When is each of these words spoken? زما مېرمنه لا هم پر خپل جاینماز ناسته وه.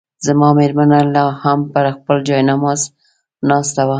زما 0.25 0.49
مېرمنه 0.59 0.99
لا 1.13 1.25
هم 1.43 1.59
پر 1.73 1.85
خپل 1.97 2.17
جاینماز 2.27 2.81
ناسته 3.49 3.81
وه. 3.85 3.89